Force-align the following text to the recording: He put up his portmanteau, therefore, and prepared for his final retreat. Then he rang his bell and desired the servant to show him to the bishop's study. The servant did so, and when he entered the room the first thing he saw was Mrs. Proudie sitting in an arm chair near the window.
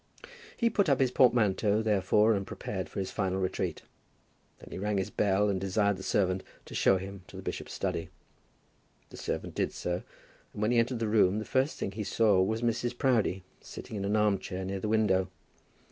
He 0.57 0.71
put 0.71 0.89
up 0.89 0.99
his 0.99 1.11
portmanteau, 1.11 1.83
therefore, 1.83 2.33
and 2.33 2.47
prepared 2.47 2.89
for 2.89 2.97
his 2.97 3.11
final 3.11 3.37
retreat. 3.39 3.83
Then 4.57 4.69
he 4.71 4.79
rang 4.79 4.97
his 4.97 5.11
bell 5.11 5.47
and 5.47 5.61
desired 5.61 5.97
the 5.97 6.01
servant 6.01 6.41
to 6.65 6.73
show 6.73 6.97
him 6.97 7.21
to 7.27 7.35
the 7.35 7.43
bishop's 7.43 7.73
study. 7.73 8.09
The 9.11 9.17
servant 9.17 9.53
did 9.53 9.73
so, 9.73 10.01
and 10.53 10.61
when 10.63 10.71
he 10.71 10.79
entered 10.79 10.97
the 10.97 11.07
room 11.07 11.37
the 11.37 11.45
first 11.45 11.77
thing 11.77 11.91
he 11.91 12.03
saw 12.03 12.41
was 12.41 12.63
Mrs. 12.63 12.97
Proudie 12.97 13.43
sitting 13.59 13.95
in 13.95 14.03
an 14.03 14.15
arm 14.15 14.39
chair 14.39 14.65
near 14.65 14.79
the 14.79 14.89
window. 14.89 15.29